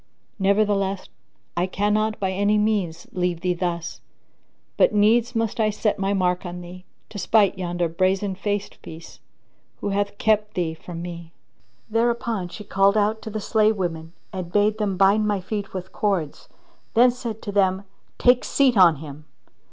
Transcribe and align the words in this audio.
Nevertheless, 0.39 1.09
I 1.55 1.67
cannot 1.67 2.19
by 2.19 2.31
any 2.31 2.57
means 2.57 3.05
leave 3.11 3.41
thee 3.41 3.53
thus, 3.53 4.01
but 4.75 4.95
needs 4.95 5.35
must 5.35 5.59
I 5.59 5.69
set 5.69 5.99
my 5.99 6.11
mark 6.11 6.43
on 6.43 6.61
thee, 6.61 6.85
to 7.09 7.19
spite 7.19 7.55
yonder 7.55 7.87
brazen 7.87 8.33
faced 8.33 8.81
piece, 8.81 9.19
who 9.79 9.89
hath 9.89 10.17
kept 10.17 10.55
thee 10.55 10.73
from 10.73 11.03
me." 11.03 11.33
There 11.87 12.09
upon 12.09 12.47
she 12.49 12.63
called 12.63 12.97
out 12.97 13.21
to 13.21 13.29
the 13.29 13.39
slave 13.39 13.75
women 13.77 14.13
and 14.33 14.51
bade 14.51 14.79
them 14.79 14.97
bind 14.97 15.27
my 15.27 15.39
feet 15.39 15.71
with 15.71 15.91
cords 15.93 16.49
and 16.51 16.63
then 17.03 17.11
said 17.11 17.39
to 17.43 17.51
them, 17.51 17.83
"Take 18.17 18.43
seat 18.43 18.75
on 18.75 18.95
him!" 18.95 19.25